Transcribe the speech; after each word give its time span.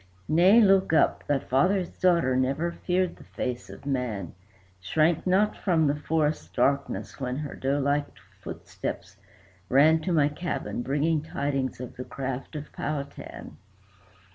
"Nay, 0.27 0.59
look 0.61 0.93
up. 0.93 1.23
Thy 1.27 1.37
father's 1.37 1.89
daughter 1.99 2.35
never 2.35 2.71
feared 2.71 3.17
the 3.17 3.23
face 3.23 3.69
of 3.69 3.85
man, 3.85 4.33
Shrank 4.79 5.27
not 5.27 5.55
from 5.55 5.85
the 5.85 5.95
forest 5.95 6.55
darkness 6.55 7.19
when 7.19 7.35
her 7.37 7.53
doe 7.53 7.77
like 7.77 8.07
footsteps 8.41 9.17
ran 9.69 10.01
To 10.01 10.11
my 10.11 10.27
cabin, 10.27 10.81
bringing 10.81 11.21
tidings 11.21 11.79
of 11.79 11.97
the 11.97 12.03
craft 12.03 12.55
of 12.55 12.71
Powhatan." 12.73 13.57